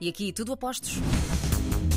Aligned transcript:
E 0.00 0.08
aqui 0.08 0.32
tudo 0.32 0.52
apostos. 0.52 0.98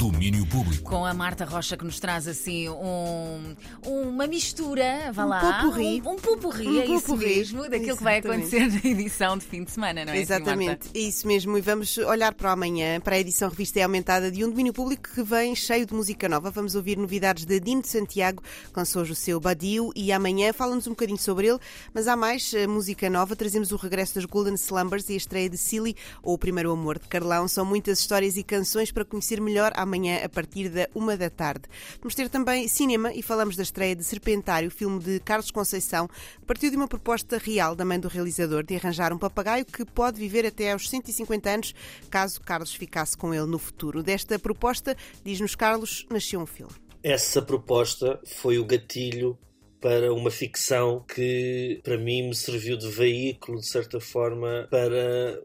Domínio 0.05 0.43
público. 0.47 0.89
Com 0.89 1.05
a 1.05 1.13
Marta 1.13 1.45
Rocha 1.45 1.77
que 1.77 1.85
nos 1.85 1.99
traz 1.99 2.27
assim 2.27 2.67
um, 2.67 3.55
uma 3.85 4.25
mistura, 4.25 5.11
vá 5.13 5.25
Um 5.25 5.29
lá. 5.29 5.53
pupurri. 5.61 6.01
Um, 6.03 6.09
um 6.09 6.15
pupurri, 6.15 6.67
Um 6.67 6.81
é 6.81 6.85
isso 6.87 7.01
pupurri. 7.05 7.25
mesmo, 7.35 7.69
daquilo 7.69 7.97
que 7.97 8.03
vai 8.03 8.17
Exatamente. 8.17 8.55
acontecer 8.55 8.83
na 8.83 8.89
edição 8.99 9.37
de 9.37 9.45
fim 9.45 9.63
de 9.63 9.69
semana, 9.69 10.03
não 10.03 10.11
é? 10.11 10.15
assim, 10.15 10.21
Exatamente, 10.23 10.67
Marta? 10.69 10.87
é 10.95 10.99
isso 10.99 11.27
mesmo. 11.27 11.55
E 11.55 11.61
vamos 11.61 11.95
olhar 11.99 12.33
para 12.33 12.51
amanhã, 12.51 12.99
para 12.99 13.15
a 13.15 13.19
edição 13.19 13.47
revista 13.47 13.77
e 13.77 13.83
aumentada 13.83 14.31
de 14.31 14.43
um 14.43 14.49
domínio 14.49 14.73
público 14.73 15.07
que 15.13 15.21
vem 15.21 15.53
cheio 15.55 15.85
de 15.85 15.93
música 15.93 16.27
nova. 16.27 16.49
Vamos 16.49 16.73
ouvir 16.73 16.97
novidades 16.97 17.45
de 17.45 17.59
Dino 17.59 17.83
de 17.83 17.87
Santiago, 17.89 18.41
que 18.41 18.71
lançou 18.75 19.03
hoje 19.03 19.11
o 19.11 19.15
seu 19.15 19.39
Badiu, 19.39 19.91
e 19.95 20.11
amanhã 20.11 20.51
fala-nos 20.51 20.87
um 20.87 20.91
bocadinho 20.91 21.19
sobre 21.19 21.45
ele. 21.45 21.59
Mas 21.93 22.07
há 22.07 22.15
mais 22.15 22.51
eh, 22.55 22.65
música 22.65 23.07
nova. 23.07 23.35
Trazemos 23.35 23.71
o 23.71 23.75
regresso 23.75 24.15
das 24.15 24.25
Golden 24.25 24.55
Slumbers 24.55 25.07
e 25.09 25.13
a 25.13 25.17
estreia 25.17 25.47
de 25.47 25.59
Silly, 25.59 25.95
ou 26.23 26.33
O 26.33 26.37
Primeiro 26.39 26.71
Amor 26.71 26.97
de 26.97 27.07
Carlão. 27.07 27.47
São 27.47 27.63
muitas 27.63 27.99
histórias 27.99 28.35
e 28.35 28.41
canções 28.41 28.91
para 28.91 29.05
conhecer 29.05 29.39
melhor 29.39 29.71
amanhã, 29.75 29.90
a 30.23 30.29
partir 30.29 30.69
da 30.69 30.87
uma 30.95 31.17
da 31.17 31.29
tarde. 31.29 31.63
Vamos 31.99 32.15
ter 32.15 32.29
também 32.29 32.67
cinema 32.67 33.13
e 33.13 33.21
falamos 33.21 33.55
da 33.55 33.63
estreia 33.63 33.95
de 33.95 34.03
Serpentário, 34.03 34.71
filme 34.71 34.99
de 34.99 35.19
Carlos 35.19 35.51
Conceição, 35.51 36.09
partiu 36.47 36.69
de 36.69 36.77
uma 36.77 36.87
proposta 36.87 37.37
real 37.37 37.75
da 37.75 37.83
mãe 37.83 37.99
do 37.99 38.07
realizador 38.07 38.63
de 38.63 38.75
arranjar 38.75 39.13
um 39.13 39.17
papagaio 39.17 39.65
que 39.65 39.83
pode 39.85 40.19
viver 40.19 40.45
até 40.45 40.71
aos 40.71 40.89
150 40.89 41.49
anos, 41.49 41.75
caso 42.09 42.39
Carlos 42.41 42.73
ficasse 42.73 43.17
com 43.17 43.33
ele 43.33 43.47
no 43.47 43.59
futuro. 43.59 44.01
Desta 44.03 44.37
proposta, 44.39 44.95
diz-nos 45.23 45.55
Carlos, 45.55 46.05
nasceu 46.09 46.39
um 46.39 46.45
filme. 46.45 46.73
Essa 47.03 47.41
proposta 47.41 48.19
foi 48.25 48.59
o 48.59 48.65
gatilho 48.65 49.37
para 49.81 50.13
uma 50.13 50.29
ficção 50.29 51.03
que 51.03 51.81
para 51.83 51.97
mim 51.97 52.29
me 52.29 52.35
serviu 52.35 52.77
de 52.77 52.87
veículo 52.87 53.59
de 53.59 53.65
certa 53.65 53.99
forma 53.99 54.67
para 54.69 55.41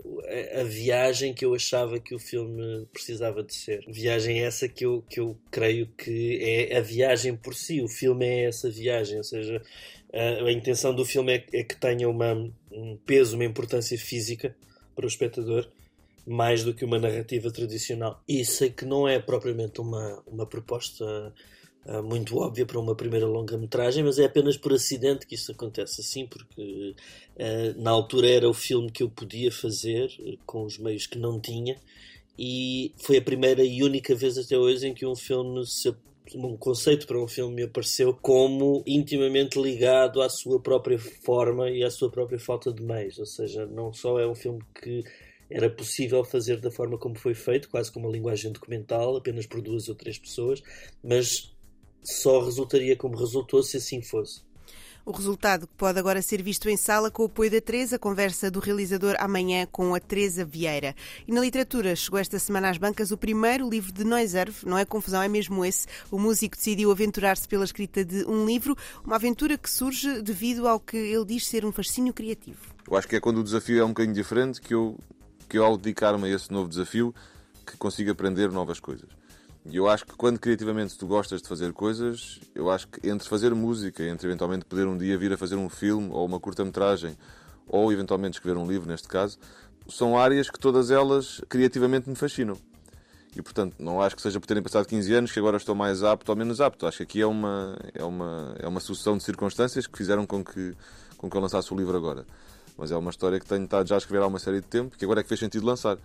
a, 0.60 0.62
viagem 0.62 1.32
que 1.32 1.42
eu 1.44 1.54
achava 1.54 1.98
que 1.98 2.14
o 2.14 2.18
filme 2.18 2.86
precisava 2.92 3.42
de 3.42 3.54
ser. 3.54 3.82
Viagem 3.88 4.42
essa 4.42 4.68
que 4.68 4.84
eu, 4.84 5.02
que 5.08 5.18
eu 5.18 5.38
creio 5.50 5.86
que 5.96 6.38
é 6.42 6.76
a 6.76 6.82
viagem 6.82 7.34
por 7.34 7.54
si, 7.54 7.80
o 7.80 7.88
filme 7.88 8.26
é 8.26 8.44
essa 8.44 8.70
viagem, 8.70 9.16
ou 9.16 9.24
seja, 9.24 9.62
a, 10.12 10.44
a 10.44 10.52
intenção 10.52 10.94
do 10.94 11.06
filme 11.06 11.32
é, 11.32 11.44
é 11.54 11.64
que 11.64 11.74
tenha 11.74 12.06
uma, 12.06 12.34
um 12.70 12.98
peso, 13.06 13.36
uma 13.36 13.44
importância 13.44 13.98
física 13.98 14.54
para 14.94 15.06
o 15.06 15.08
espectador 15.08 15.66
mais 16.26 16.62
do 16.62 16.74
que 16.74 16.84
uma 16.84 16.98
narrativa 16.98 17.50
tradicional. 17.50 18.22
E 18.28 18.44
sei 18.44 18.68
que 18.68 18.84
não 18.84 19.08
é 19.08 19.18
propriamente 19.18 19.80
uma, 19.80 20.22
uma 20.26 20.44
proposta 20.44 21.32
muito 22.02 22.36
óbvia 22.38 22.66
para 22.66 22.78
uma 22.78 22.94
primeira 22.94 23.26
longa-metragem, 23.26 24.02
mas 24.02 24.18
é 24.18 24.24
apenas 24.24 24.56
por 24.56 24.72
acidente 24.72 25.26
que 25.26 25.34
isso 25.34 25.52
acontece 25.52 26.00
assim, 26.00 26.26
porque 26.26 26.94
ah, 27.38 27.74
na 27.76 27.90
altura 27.90 28.28
era 28.28 28.48
o 28.48 28.54
filme 28.54 28.90
que 28.90 29.02
eu 29.02 29.10
podia 29.10 29.52
fazer 29.52 30.10
eh, 30.20 30.36
com 30.44 30.64
os 30.64 30.78
meios 30.78 31.06
que 31.06 31.18
não 31.18 31.40
tinha, 31.40 31.76
e 32.38 32.92
foi 32.98 33.18
a 33.18 33.22
primeira 33.22 33.64
e 33.64 33.82
única 33.82 34.14
vez 34.14 34.36
até 34.36 34.58
hoje 34.58 34.88
em 34.88 34.94
que 34.94 35.06
um 35.06 35.16
filme 35.16 35.66
se 35.66 35.94
um 36.34 36.56
conceito 36.56 37.06
para 37.06 37.22
um 37.22 37.28
filme 37.28 37.54
me 37.54 37.62
apareceu 37.62 38.12
como 38.12 38.82
intimamente 38.84 39.60
ligado 39.60 40.20
à 40.20 40.28
sua 40.28 40.60
própria 40.60 40.98
forma 40.98 41.70
e 41.70 41.84
à 41.84 41.90
sua 41.90 42.10
própria 42.10 42.38
falta 42.38 42.72
de 42.72 42.82
meios, 42.82 43.18
ou 43.18 43.26
seja, 43.26 43.64
não 43.66 43.92
só 43.92 44.18
é 44.18 44.26
um 44.26 44.34
filme 44.34 44.60
que 44.82 45.04
era 45.48 45.70
possível 45.70 46.24
fazer 46.24 46.60
da 46.60 46.70
forma 46.70 46.98
como 46.98 47.16
foi 47.16 47.34
feito, 47.34 47.68
quase 47.68 47.92
como 47.92 48.06
uma 48.06 48.12
linguagem 48.12 48.50
documental, 48.50 49.16
apenas 49.16 49.46
por 49.46 49.60
duas 49.62 49.88
ou 49.88 49.94
três 49.94 50.18
pessoas, 50.18 50.60
mas 51.02 51.54
só 52.12 52.42
resultaria 52.42 52.96
como 52.96 53.16
resultou 53.16 53.62
se 53.62 53.76
assim 53.76 54.00
fosse. 54.00 54.46
O 55.04 55.12
resultado 55.12 55.68
que 55.68 55.74
pode 55.74 56.00
agora 56.00 56.20
ser 56.20 56.42
visto 56.42 56.68
em 56.68 56.76
sala 56.76 57.12
com 57.12 57.22
o 57.22 57.26
apoio 57.26 57.48
da 57.48 57.60
Teresa, 57.60 57.96
conversa 57.96 58.50
do 58.50 58.58
realizador 58.58 59.14
amanhã 59.20 59.64
com 59.70 59.94
a 59.94 60.00
Teresa 60.00 60.44
Vieira. 60.44 60.96
E 61.28 61.32
na 61.32 61.42
literatura 61.42 61.94
chegou 61.94 62.18
esta 62.18 62.40
semana 62.40 62.70
às 62.70 62.76
bancas 62.76 63.12
o 63.12 63.16
primeiro 63.16 63.70
livro 63.70 63.92
de 63.92 64.02
Noiserve, 64.02 64.66
não 64.66 64.76
é 64.76 64.84
confusão, 64.84 65.22
é 65.22 65.28
mesmo 65.28 65.64
esse. 65.64 65.86
O 66.10 66.18
músico 66.18 66.56
decidiu 66.56 66.90
aventurar-se 66.90 67.46
pela 67.46 67.64
escrita 67.64 68.04
de 68.04 68.24
um 68.24 68.44
livro, 68.44 68.76
uma 69.04 69.14
aventura 69.14 69.56
que 69.56 69.70
surge 69.70 70.22
devido 70.22 70.66
ao 70.66 70.80
que 70.80 70.96
ele 70.96 71.24
diz 71.24 71.46
ser 71.46 71.64
um 71.64 71.70
fascínio 71.70 72.12
criativo. 72.12 72.58
Eu 72.90 72.96
acho 72.96 73.06
que 73.06 73.14
é 73.14 73.20
quando 73.20 73.38
o 73.38 73.44
desafio 73.44 73.80
é 73.80 73.84
um 73.84 73.90
bocadinho 73.90 74.14
diferente 74.14 74.60
que 74.60 74.74
eu, 74.74 74.98
que 75.48 75.56
eu 75.56 75.64
ao 75.64 75.76
dedicar-me 75.76 76.26
a 76.26 76.34
esse 76.34 76.50
novo 76.50 76.68
desafio, 76.68 77.14
que 77.64 77.76
consigo 77.76 78.10
aprender 78.10 78.50
novas 78.50 78.80
coisas. 78.80 79.08
E 79.68 79.76
eu 79.76 79.88
acho 79.88 80.06
que 80.06 80.14
quando 80.14 80.38
criativamente 80.38 80.96
tu 80.96 81.06
gostas 81.06 81.42
de 81.42 81.48
fazer 81.48 81.72
coisas, 81.72 82.40
eu 82.54 82.70
acho 82.70 82.86
que 82.86 83.08
entre 83.08 83.28
fazer 83.28 83.54
música, 83.54 84.04
entre 84.04 84.28
eventualmente 84.28 84.64
poder 84.64 84.86
um 84.86 84.96
dia 84.96 85.18
vir 85.18 85.32
a 85.32 85.36
fazer 85.36 85.56
um 85.56 85.68
filme 85.68 86.08
ou 86.12 86.24
uma 86.24 86.38
curta-metragem, 86.38 87.16
ou 87.66 87.92
eventualmente 87.92 88.36
escrever 88.36 88.56
um 88.56 88.66
livro, 88.66 88.88
neste 88.88 89.08
caso, 89.08 89.38
são 89.88 90.16
áreas 90.16 90.48
que 90.48 90.58
todas 90.58 90.90
elas 90.90 91.40
criativamente 91.48 92.08
me 92.08 92.14
fascinam. 92.14 92.56
E 93.34 93.42
portanto, 93.42 93.74
não 93.78 94.00
acho 94.00 94.16
que 94.16 94.22
seja 94.22 94.40
por 94.40 94.46
terem 94.46 94.62
passado 94.62 94.86
15 94.86 95.12
anos 95.12 95.32
que 95.32 95.38
agora 95.38 95.56
estou 95.56 95.74
mais 95.74 96.02
apto 96.02 96.30
ou 96.32 96.36
menos 96.36 96.60
apto. 96.60 96.86
Acho 96.86 96.98
que 96.98 97.02
aqui 97.02 97.20
é 97.20 97.26
uma, 97.26 97.76
é 97.92 98.02
uma, 98.02 98.56
é 98.58 98.66
uma 98.66 98.80
sucessão 98.80 99.16
de 99.16 99.24
circunstâncias 99.24 99.86
que 99.86 99.98
fizeram 99.98 100.24
com 100.24 100.42
que, 100.42 100.74
com 101.18 101.28
que 101.28 101.36
eu 101.36 101.40
lançasse 101.40 101.72
o 101.74 101.76
livro 101.76 101.94
agora. 101.96 102.24
Mas 102.78 102.90
é 102.90 102.96
uma 102.96 103.10
história 103.10 103.38
que 103.38 103.44
tenho 103.44 103.64
estado 103.64 103.86
já 103.86 103.96
a 103.96 103.98
escrever 103.98 104.24
há 104.24 104.26
uma 104.26 104.38
série 104.38 104.60
de 104.60 104.66
tempo, 104.66 104.96
que 104.96 105.04
agora 105.04 105.20
é 105.20 105.22
que 105.22 105.28
fez 105.28 105.38
sentido 105.38 105.66
lançar. 105.66 105.98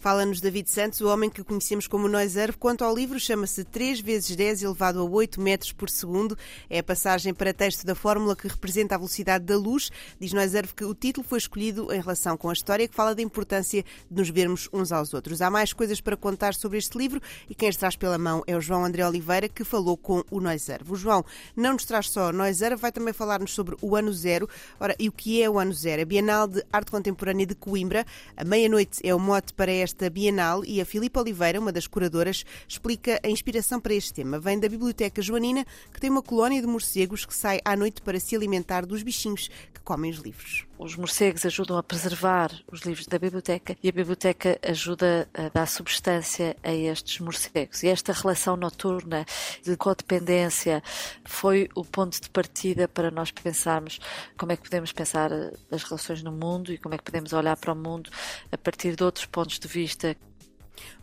Fala-nos 0.00 0.40
David 0.40 0.70
Santos, 0.70 1.00
o 1.00 1.08
homem 1.08 1.30
que 1.30 1.42
conhecemos 1.42 1.86
como 1.86 2.08
Noiserve. 2.08 2.58
Quanto 2.58 2.84
ao 2.84 2.94
livro, 2.94 3.18
chama-se 3.18 3.64
3 3.64 4.00
vezes 4.00 4.36
10 4.36 4.62
elevado 4.62 5.00
a 5.00 5.04
8 5.04 5.40
metros 5.40 5.72
por 5.72 5.88
segundo. 5.88 6.36
É 6.68 6.78
a 6.80 6.82
passagem 6.82 7.32
para 7.32 7.54
texto 7.54 7.86
da 7.86 7.94
fórmula 7.94 8.36
que 8.36 8.48
representa 8.48 8.94
a 8.94 8.98
velocidade 8.98 9.44
da 9.44 9.56
luz. 9.56 9.90
Diz 10.20 10.32
Noiserve 10.32 10.74
que 10.74 10.84
o 10.84 10.94
título 10.94 11.26
foi 11.26 11.38
escolhido 11.38 11.92
em 11.92 12.00
relação 12.00 12.36
com 12.36 12.50
a 12.50 12.52
história 12.52 12.86
que 12.86 12.94
fala 12.94 13.14
da 13.14 13.22
importância 13.22 13.82
de 14.10 14.16
nos 14.16 14.28
vermos 14.28 14.68
uns 14.72 14.92
aos 14.92 15.14
outros. 15.14 15.40
Há 15.40 15.50
mais 15.50 15.72
coisas 15.72 16.00
para 16.00 16.16
contar 16.16 16.54
sobre 16.54 16.78
este 16.78 16.98
livro 16.98 17.20
e 17.48 17.54
quem 17.54 17.68
as 17.68 17.76
traz 17.76 17.96
pela 17.96 18.18
mão 18.18 18.42
é 18.46 18.56
o 18.56 18.60
João 18.60 18.84
André 18.84 19.06
Oliveira, 19.06 19.48
que 19.48 19.64
falou 19.64 19.96
com 19.96 20.22
o 20.30 20.40
Noiserve. 20.40 20.92
O 20.92 20.96
João 20.96 21.24
não 21.56 21.72
nos 21.72 21.84
traz 21.84 22.10
só 22.10 22.32
Noiserve, 22.32 22.76
vai 22.76 22.92
também 22.92 23.14
falar-nos 23.14 23.52
sobre 23.52 23.76
o 23.80 23.96
Ano 23.96 24.12
Zero. 24.12 24.48
Ora, 24.78 24.94
e 24.98 25.08
o 25.08 25.12
que 25.12 25.42
é 25.42 25.48
o 25.48 25.58
Ano 25.58 25.72
Zero? 25.72 26.02
A 26.02 26.04
Bienal 26.04 26.46
de 26.46 26.62
Arte 26.72 26.90
Contemporânea 26.90 27.46
de 27.46 27.54
Coimbra. 27.54 28.04
A 28.36 28.44
meia-noite 28.44 29.00
é 29.02 29.14
o 29.14 29.18
mote 29.18 29.52
para 29.52 29.63
esta 29.72 30.10
Bienal 30.10 30.64
e 30.64 30.80
a 30.80 30.84
Filipa 30.84 31.20
Oliveira, 31.20 31.60
uma 31.60 31.72
das 31.72 31.86
curadoras, 31.86 32.44
explica 32.66 33.20
a 33.24 33.28
inspiração 33.28 33.80
para 33.80 33.94
este 33.94 34.12
tema. 34.12 34.38
Vem 34.38 34.58
da 34.58 34.68
Biblioteca 34.68 35.22
Joanina, 35.22 35.66
que 35.92 36.00
tem 36.00 36.10
uma 36.10 36.22
colónia 36.22 36.60
de 36.60 36.66
morcegos 36.66 37.24
que 37.24 37.34
sai 37.34 37.60
à 37.64 37.76
noite 37.76 38.02
para 38.02 38.20
se 38.20 38.34
alimentar 38.34 38.86
dos 38.86 39.02
bichinhos 39.02 39.48
que 39.72 39.80
comem 39.80 40.10
os 40.10 40.18
livros. 40.18 40.66
Os 40.76 40.96
morcegos 40.96 41.46
ajudam 41.46 41.78
a 41.78 41.82
preservar 41.82 42.50
os 42.70 42.80
livros 42.80 43.06
da 43.06 43.18
biblioteca 43.18 43.76
e 43.80 43.88
a 43.88 43.92
biblioteca 43.92 44.58
ajuda 44.60 45.28
a 45.32 45.48
dar 45.48 45.66
substância 45.66 46.56
a 46.64 46.72
estes 46.72 47.20
morcegos. 47.20 47.82
E 47.84 47.88
esta 47.88 48.12
relação 48.12 48.56
noturna 48.56 49.24
de 49.62 49.76
codependência 49.76 50.82
foi 51.24 51.68
o 51.76 51.84
ponto 51.84 52.20
de 52.20 52.28
partida 52.28 52.88
para 52.88 53.10
nós 53.10 53.30
pensarmos 53.30 54.00
como 54.36 54.50
é 54.50 54.56
que 54.56 54.64
podemos 54.64 54.90
pensar 54.90 55.30
as 55.70 55.84
relações 55.84 56.22
no 56.22 56.32
mundo 56.32 56.72
e 56.72 56.78
como 56.78 56.94
é 56.94 56.98
que 56.98 57.04
podemos 57.04 57.32
olhar 57.32 57.56
para 57.56 57.72
o 57.72 57.76
mundo 57.76 58.10
a 58.50 58.58
partir 58.58 58.96
de 58.96 59.04
outros 59.04 59.26
pontos 59.26 59.53
de 59.58 59.68
vista. 59.68 60.16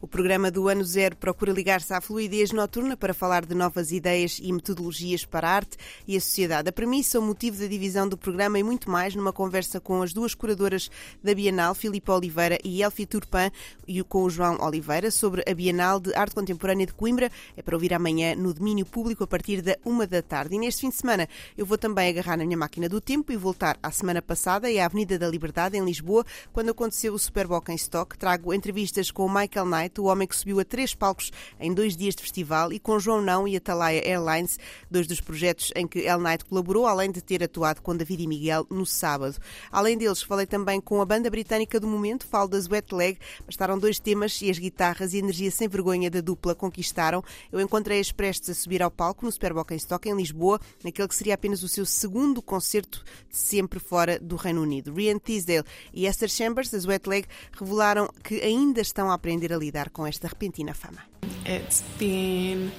O 0.02 0.08
programa 0.08 0.50
do 0.50 0.68
Ano 0.68 0.84
Zero 0.84 1.16
procura 1.16 1.52
ligar-se 1.52 1.94
à 1.94 2.02
fluidez 2.02 2.52
noturna 2.52 2.98
para 2.98 3.14
falar 3.14 3.46
de 3.46 3.54
novas 3.54 3.92
ideias 3.92 4.40
e 4.42 4.52
metodologias 4.52 5.26
para 5.26 5.48
a 5.48 5.52
arte 5.52 5.78
e 6.08 6.18
a 6.18 6.22
sociedade. 6.22 6.70
A 6.70 6.72
premissa, 6.72 7.20
o 7.20 7.22
motivo 7.22 7.60
da 7.60 7.68
divisão 7.68 8.08
do 8.08 8.18
programa 8.18 8.58
e 8.58 8.64
muito 8.64 8.90
mais 8.90 9.16
numa 9.16 9.32
conversa 9.32 9.80
com 9.80 10.02
as 10.02 10.12
duas 10.12 10.34
curadoras 10.34 10.90
da 11.24 11.34
Bienal, 11.34 11.76
Filipe 11.76 12.10
Oliveira 12.10 12.58
e 12.64 12.82
Elfie 12.82 13.06
Turpin, 13.06 13.52
e 13.88 14.02
com 14.04 14.24
o 14.24 14.30
João 14.30 14.58
Oliveira, 14.62 15.12
sobre 15.12 15.44
a 15.50 15.54
Bienal 15.54 16.00
de 16.00 16.14
Arte 16.16 16.36
Contemporânea 16.36 16.88
de 16.88 16.94
Coimbra. 16.94 17.32
É 17.56 17.62
para 17.62 17.76
ouvir 17.76 17.94
amanhã 17.94 18.36
no 18.36 18.54
domínio 18.54 18.86
público 18.86 19.24
a 19.24 19.28
partir 19.28 19.62
da 19.62 19.78
uma 19.86 20.08
da 20.08 20.22
tarde. 20.22 20.56
E 20.56 20.60
neste 20.60 20.82
fim 20.82 20.90
de 20.90 20.96
semana 20.96 21.28
eu 21.58 21.66
vou 21.66 21.78
também 21.78 22.10
agarrar 22.10 22.38
na 22.38 22.46
minha 22.46 22.58
máquina 22.58 22.90
do 22.90 23.00
tempo 23.00 23.32
e 23.32 23.38
voltar 23.38 23.78
à 23.84 23.92
semana 23.92 24.22
passada 24.22 24.70
e 24.70 24.80
à 24.80 24.86
Avenida 24.86 25.18
da 25.20 25.28
Liberdade, 25.28 25.78
em 25.78 25.86
Lisboa, 25.86 26.26
quando 26.52 26.72
aconteceu 26.72 27.14
o 27.14 27.20
Superboc 27.20 27.70
em 27.70 27.76
Stock. 27.76 28.18
Trago 28.18 28.54
entrevistas 28.54 29.12
com 29.12 29.26
o 29.26 29.30
Michael 29.30 29.61
Knight, 29.66 30.00
o 30.00 30.06
homem 30.06 30.28
que 30.28 30.36
subiu 30.36 30.60
a 30.60 30.66
três 30.66 30.96
palcos 30.96 31.32
em 31.60 31.74
dois 31.74 31.96
dias 31.96 32.16
de 32.16 32.22
festival, 32.22 32.72
e 32.72 32.80
com 32.80 33.00
João 33.00 33.22
Não 33.22 33.48
e 33.48 33.56
a 33.56 33.60
Talaia 33.60 34.02
Airlines, 34.06 34.58
dois 34.90 35.08
dos 35.08 35.22
projetos 35.22 35.72
em 35.76 35.88
que 35.88 36.00
El 36.00 36.20
Knight 36.20 36.46
colaborou, 36.46 36.88
além 36.88 37.12
de 37.12 37.22
ter 37.22 37.44
atuado 37.44 37.82
com 37.82 37.96
David 37.96 38.24
e 38.24 38.28
Miguel 38.28 38.66
no 38.70 38.86
sábado. 38.86 39.38
Além 39.72 39.98
deles, 39.98 40.22
falei 40.22 40.46
também 40.46 40.80
com 40.80 41.02
a 41.02 41.06
banda 41.06 41.30
britânica 41.30 41.80
do 41.80 41.88
momento, 41.88 42.26
falo 42.26 42.48
das 42.48 42.68
Wet 42.68 42.94
Leg, 42.94 43.18
bastaram 43.46 43.78
dois 43.78 44.00
temas 44.00 44.42
e 44.42 44.50
as 44.50 44.58
guitarras 44.58 45.14
e 45.14 45.18
a 45.18 45.20
energia 45.20 45.52
sem 45.52 45.68
vergonha 45.68 46.10
da 46.10 46.22
dupla 46.22 46.56
conquistaram. 46.56 47.24
Eu 47.52 47.60
encontrei-as 47.60 48.12
prestes 48.12 48.50
a 48.50 48.54
subir 48.54 48.82
ao 48.82 48.92
palco 48.92 49.26
no 49.26 49.32
Superboc 49.32 49.72
em 49.72 49.78
Stock, 49.78 50.08
em 50.08 50.16
Lisboa, 50.16 50.60
naquele 50.84 51.08
que 51.08 51.16
seria 51.16 51.34
apenas 51.34 51.64
o 51.64 51.68
seu 51.68 51.86
segundo 51.86 52.42
concerto 52.42 53.04
de 53.30 53.38
sempre 53.38 53.80
fora 53.80 54.20
do 54.20 54.36
Reino 54.36 54.62
Unido. 54.62 54.94
Rian 54.94 55.18
Teasdale 55.18 55.66
e 55.94 56.06
Esther 56.06 56.30
Chambers, 56.30 56.70
das 56.70 56.86
Wet 56.86 57.08
Leg, 57.08 57.28
revelaram 57.52 58.10
que 58.24 58.42
ainda 58.42 58.82
estão 58.82 59.10
a 59.10 59.14
aprender 59.14 59.51
a 59.54 59.58
lidar 59.58 59.90
com 59.90 60.06
esta 60.06 60.28
repentina 60.28 60.74
fama. 60.74 61.02
It's 61.46 61.84
been 61.98 62.72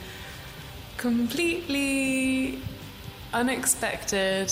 completely 1.00 2.62
unexpected 3.32 4.48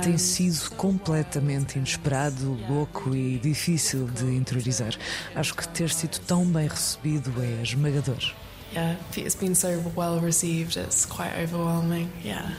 tem 0.00 0.16
sido 0.16 0.70
completamente 0.76 1.76
inesperado, 1.76 2.58
louco 2.68 3.14
e 3.14 3.38
difícil 3.38 4.06
de 4.06 4.24
interiorizar. 4.24 4.94
Acho 5.34 5.54
que 5.54 5.68
ter 5.68 5.90
sido 5.90 6.18
tão 6.20 6.46
bem 6.46 6.66
recebido 6.66 7.32
é 7.42 7.62
esmagador. 7.62 8.32
Yeah, 8.72 8.96
it's 9.16 9.34
been 9.34 9.54
so 9.54 9.68
well 9.94 10.18
received. 10.18 10.78
It's 10.78 11.04
quite 11.04 11.34
overwhelming. 11.42 12.10
Yeah. 12.24 12.54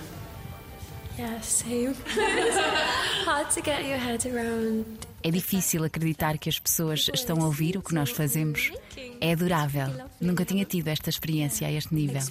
Yeah, 1.17 1.41
same. 1.41 1.95
Hard 3.25 3.49
to 3.51 3.61
get 3.61 3.83
your 3.85 3.97
head 3.97 4.23
around. 4.27 5.07
É 5.23 5.31
difícil 5.31 5.83
acreditar 5.85 6.37
que 6.37 6.49
as 6.49 6.59
pessoas 6.59 7.09
estão 7.13 7.41
a 7.41 7.45
ouvir 7.45 7.77
o 7.77 7.81
que 7.81 7.93
nós 7.93 8.09
fazemos. 8.09 8.71
É 9.21 9.31
adorável. 9.31 9.87
Nunca 10.19 10.43
tinha 10.43 10.65
tido 10.65 10.89
esta 10.89 11.09
experiência 11.09 11.65
a 11.65 11.71
este 11.71 11.95
nível. 11.95 12.21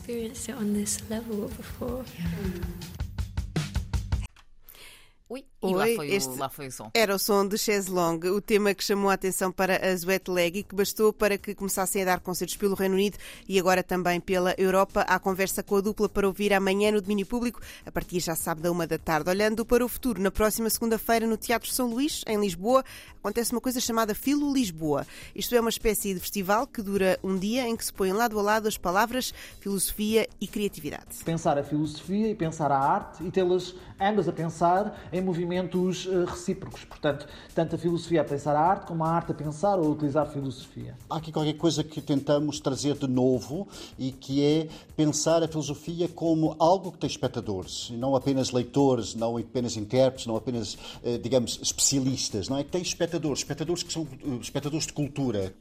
Ui, 5.32 5.46
e 5.62 5.74
lá 5.74 5.84
Oi, 5.84 5.96
foi, 5.96 6.10
este- 6.10 6.28
o, 6.28 6.36
lá 6.36 6.50
foi 6.50 6.66
o 6.66 6.70
som. 6.70 6.90
Era 6.92 7.14
o 7.14 7.18
som 7.18 7.48
de 7.48 7.56
Chaise 7.56 7.90
Longue, 7.90 8.28
o 8.28 8.38
tema 8.38 8.74
que 8.74 8.84
chamou 8.84 9.08
a 9.08 9.14
atenção 9.14 9.50
para 9.50 9.76
a 9.82 9.92
Sweat 9.94 10.30
Leg 10.30 10.58
e 10.58 10.62
que 10.62 10.74
bastou 10.74 11.10
para 11.10 11.38
que 11.38 11.54
começassem 11.54 12.02
a 12.02 12.04
dar 12.04 12.20
concertos 12.20 12.54
pelo 12.58 12.74
Reino 12.74 12.96
Unido 12.96 13.16
e 13.48 13.58
agora 13.58 13.82
também 13.82 14.20
pela 14.20 14.54
Europa. 14.58 15.06
Há 15.08 15.18
conversa 15.18 15.62
com 15.62 15.76
a 15.76 15.80
dupla 15.80 16.06
para 16.06 16.26
ouvir 16.26 16.52
amanhã 16.52 16.92
no 16.92 17.00
domínio 17.00 17.24
público, 17.24 17.62
a 17.86 17.90
partir 17.90 18.20
já 18.20 18.34
sabe 18.34 18.60
da 18.60 18.70
uma 18.70 18.86
da 18.86 18.98
tarde. 18.98 19.30
Olhando 19.30 19.64
para 19.64 19.82
o 19.82 19.88
futuro, 19.88 20.20
na 20.20 20.30
próxima 20.30 20.68
segunda-feira 20.68 21.26
no 21.26 21.38
Teatro 21.38 21.70
São 21.70 21.88
Luís, 21.88 22.22
em 22.26 22.38
Lisboa, 22.38 22.84
acontece 23.18 23.52
uma 23.52 23.60
coisa 23.62 23.80
chamada 23.80 24.14
Filo 24.14 24.52
Lisboa. 24.52 25.06
Isto 25.34 25.54
é 25.54 25.60
uma 25.60 25.70
espécie 25.70 26.12
de 26.12 26.20
festival 26.20 26.66
que 26.66 26.82
dura 26.82 27.18
um 27.24 27.38
dia 27.38 27.66
em 27.66 27.74
que 27.74 27.86
se 27.86 27.92
põem 27.92 28.12
lado 28.12 28.38
a 28.38 28.42
lado 28.42 28.68
as 28.68 28.76
palavras 28.76 29.32
filosofia 29.60 30.28
e 30.38 30.46
criatividade. 30.46 31.24
pensar 31.24 31.56
a 31.56 31.62
filosofia 31.64 32.28
e 32.28 32.34
pensar 32.34 32.70
a 32.70 32.78
arte 32.78 33.24
e 33.24 33.30
tê-las 33.30 33.74
ambas 33.98 34.28
a 34.28 34.32
pensar 34.32 35.08
em 35.12 35.21
movimentos 35.22 36.08
eh, 36.10 36.24
recíprocos. 36.28 36.84
Portanto, 36.84 37.26
tanto 37.54 37.76
a 37.76 37.78
filosofia 37.78 38.20
a 38.20 38.24
pensar 38.24 38.54
a 38.56 38.60
arte 38.60 38.86
como 38.86 39.04
a 39.04 39.08
arte 39.08 39.32
a 39.32 39.34
pensar 39.34 39.78
ou 39.78 39.86
a 39.86 39.88
utilizar 39.88 40.26
filosofia. 40.26 40.96
Há 41.08 41.16
aqui 41.16 41.32
qualquer 41.32 41.54
coisa 41.54 41.82
que 41.84 42.00
tentamos 42.00 42.60
trazer 42.60 42.96
de 42.96 43.06
novo 43.06 43.68
e 43.98 44.12
que 44.12 44.44
é 44.44 44.68
pensar 44.96 45.42
a 45.42 45.48
filosofia 45.48 46.08
como 46.08 46.56
algo 46.58 46.92
que 46.92 46.98
tem 46.98 47.08
espectadores, 47.08 47.90
não 47.90 48.14
apenas 48.14 48.50
leitores, 48.50 49.14
não 49.14 49.36
apenas 49.36 49.76
intérpretes, 49.76 50.26
não 50.26 50.36
apenas, 50.36 50.76
eh, 51.04 51.18
digamos, 51.18 51.58
especialistas, 51.62 52.48
não 52.48 52.58
é? 52.58 52.64
Tem 52.64 52.82
espectadores, 52.82 53.40
espectadores 53.40 53.82
que 53.82 53.92
são 53.92 54.06
eh, 54.24 54.36
espectadores 54.40 54.86
de 54.86 54.92
cultura. 54.92 55.54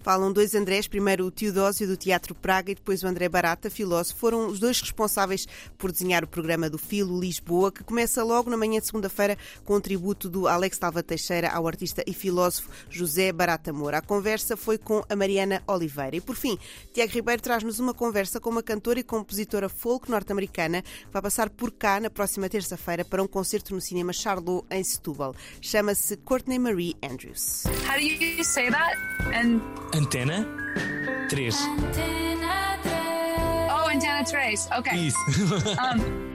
Falam 0.00 0.32
dois 0.32 0.54
Andrés, 0.54 0.86
primeiro 0.86 1.26
o 1.26 1.30
Teodósio 1.30 1.86
do 1.86 1.96
Teatro 1.96 2.34
Praga 2.34 2.70
e 2.70 2.74
depois 2.74 3.02
o 3.02 3.06
André 3.06 3.28
Barata, 3.28 3.70
filósofo. 3.70 4.18
Foram 4.18 4.46
os 4.48 4.58
dois 4.58 4.80
responsáveis 4.80 5.46
por 5.78 5.90
desenhar 5.90 6.24
o 6.24 6.28
programa 6.28 6.68
do 6.68 6.78
Filo 6.78 7.18
Lisboa, 7.18 7.72
que 7.72 7.84
começa 7.84 8.22
logo 8.22 8.50
na 8.50 8.56
manhã 8.56 8.80
de 8.80 8.86
segunda-feira 8.86 9.38
com 9.64 9.74
o 9.74 9.80
tributo 9.80 10.28
do 10.28 10.46
Alex 10.46 10.78
Talva 10.78 11.02
Teixeira 11.02 11.50
ao 11.50 11.66
artista 11.66 12.02
e 12.06 12.12
filósofo 12.12 12.70
José 12.88 13.32
Barata 13.32 13.72
Moura. 13.72 13.98
A 13.98 14.02
conversa 14.02 14.56
foi 14.56 14.78
com 14.78 15.04
a 15.08 15.16
Mariana 15.16 15.62
Oliveira. 15.66 16.16
E 16.16 16.20
por 16.20 16.36
fim, 16.36 16.58
Tiago 16.92 17.12
Ribeiro 17.12 17.42
traz-nos 17.42 17.78
uma 17.78 17.94
conversa 17.94 18.40
com 18.40 18.50
uma 18.50 18.62
cantora 18.62 19.00
e 19.00 19.04
compositora 19.04 19.68
folk 19.68 20.10
norte-americana 20.10 20.82
que 20.82 21.12
vai 21.12 21.22
passar 21.22 21.50
por 21.50 21.72
cá 21.72 22.00
na 22.00 22.10
próxima 22.10 22.48
terça-feira 22.48 23.04
para 23.04 23.22
um 23.22 23.26
concerto 23.26 23.74
no 23.74 23.80
cinema 23.80 24.12
Charlot 24.12 24.66
em 24.70 24.84
Setúbal. 24.84 25.34
Chama-se 25.60 26.16
Courtney 26.18 26.58
Marie 26.58 26.96
Andrews. 27.02 27.64
How 27.88 27.96
do 27.96 28.02
you 28.02 28.44
say 28.44 28.70
that? 28.70 28.96
And 29.34 29.60
Antena 29.92 30.44
3. 31.30 31.50
oh, 33.70 33.88
antenna 33.90 34.24
trace. 34.24 34.68
Okay. 34.76 34.96
Isso. 34.96 35.18
Um, 35.78 36.30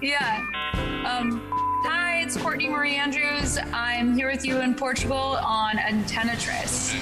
yeah. 0.00 0.44
Um, 1.06 1.40
hi, 1.84 2.22
it's 2.22 2.36
Courtney 2.36 2.68
Marie 2.68 2.96
Andrews. 2.96 3.58
I'm 3.72 4.14
here 4.14 4.30
with 4.30 4.44
you 4.44 4.60
in 4.60 4.74
Portugal 4.74 5.38
on 5.42 5.78
Antenna 5.78 6.36
Trace. 6.36 6.94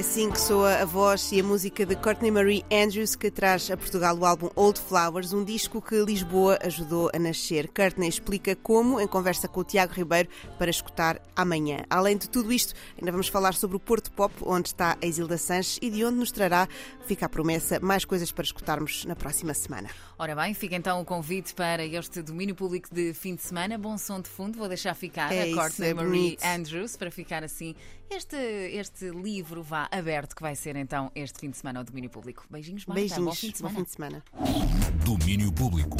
É 0.00 0.02
assim 0.02 0.30
que 0.30 0.40
soa 0.40 0.76
a 0.76 0.84
voz 0.86 1.30
e 1.30 1.40
a 1.40 1.44
música 1.44 1.84
de 1.84 1.94
Courtney 1.94 2.30
Marie 2.30 2.64
Andrews, 2.72 3.14
que 3.14 3.30
traz 3.30 3.70
a 3.70 3.76
Portugal 3.76 4.16
o 4.16 4.24
álbum 4.24 4.48
Old 4.56 4.80
Flowers, 4.80 5.34
um 5.34 5.44
disco 5.44 5.82
que 5.82 5.94
Lisboa 6.02 6.58
ajudou 6.62 7.10
a 7.14 7.18
nascer. 7.18 7.68
Courtney 7.68 8.08
explica 8.08 8.56
como, 8.56 8.98
em 8.98 9.06
conversa 9.06 9.46
com 9.46 9.60
o 9.60 9.64
Tiago 9.64 9.92
Ribeiro, 9.92 10.30
para 10.58 10.70
escutar 10.70 11.20
amanhã. 11.36 11.84
Além 11.90 12.16
de 12.16 12.30
tudo 12.30 12.50
isto, 12.50 12.72
ainda 12.98 13.12
vamos 13.12 13.28
falar 13.28 13.52
sobre 13.52 13.76
o 13.76 13.78
Porto 13.78 14.10
Pop, 14.12 14.34
onde 14.40 14.68
está 14.68 14.96
a 15.02 15.06
Isilda 15.06 15.36
Sanches 15.36 15.78
e 15.82 15.90
de 15.90 16.02
onde 16.02 16.16
nos 16.16 16.32
trará, 16.32 16.66
fica 17.04 17.26
a 17.26 17.28
promessa, 17.28 17.78
mais 17.78 18.06
coisas 18.06 18.32
para 18.32 18.44
escutarmos 18.44 19.04
na 19.04 19.14
próxima 19.14 19.52
semana. 19.52 19.90
Ora 20.18 20.34
bem, 20.34 20.54
fica 20.54 20.76
então 20.76 20.98
o 21.02 21.04
convite 21.04 21.52
para 21.52 21.84
este 21.84 22.22
domínio 22.22 22.54
público 22.54 22.88
de 22.90 23.12
fim 23.12 23.34
de 23.34 23.42
semana. 23.42 23.76
Bom 23.76 23.98
som 23.98 24.18
de 24.18 24.30
fundo, 24.30 24.56
vou 24.56 24.68
deixar 24.68 24.94
ficar 24.94 25.30
É 25.30 25.52
a 25.52 25.54
Courtney 25.54 25.90
é 25.90 25.94
Marie. 25.94 26.38
Andrews 26.42 26.96
para 26.96 27.10
ficar 27.10 27.44
assim. 27.44 27.74
Este, 28.10 28.36
este 28.36 29.08
livro 29.10 29.62
vá 29.62 29.89
aberto 29.90 30.34
que 30.34 30.42
vai 30.42 30.54
ser 30.54 30.76
então 30.76 31.10
este 31.14 31.38
fim 31.38 31.50
de 31.50 31.56
semana 31.56 31.80
ao 31.80 31.84
domínio 31.84 32.10
público. 32.10 32.44
Beijinhos, 32.50 32.86
Marta. 32.86 33.00
Beijinhos, 33.00 33.24
Bom 33.24 33.34
fim 33.34 33.50
de 33.50 33.58
semana. 33.58 33.74
Bom 33.74 33.78
fim 33.78 33.84
de 33.84 33.90
semana. 33.90 34.24
Domínio 35.04 35.52
Público. 35.52 35.96